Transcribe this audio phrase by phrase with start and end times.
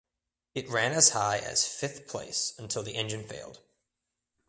[0.55, 3.59] It ran as high as fifth place until the engine failed.